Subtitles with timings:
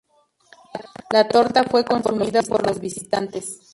[1.11, 3.59] La torta fue consumida por los visitantes.